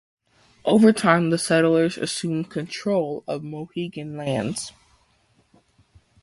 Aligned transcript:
Over 0.65 0.93
time 0.93 1.29
the 1.29 1.37
settlers 1.37 1.95
assumed 1.95 2.49
control 2.49 3.23
of 3.27 3.43
Mohegan 3.43 4.17
lands. 4.17 4.71